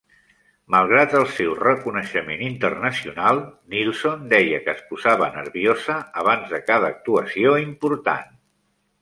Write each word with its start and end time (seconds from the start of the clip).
Malgrat 0.75 1.11
el 1.17 1.25
seu 1.33 1.51
reconeixement 1.59 2.41
internacional, 2.45 3.41
Nilsson 3.75 4.25
deia 4.33 4.63
que 4.65 4.73
es 4.75 4.83
posava 4.89 5.29
nerviosa 5.37 6.01
abans 6.25 6.57
de 6.57 6.63
cada 6.73 6.91
actuació 6.97 7.55
important. 7.69 8.35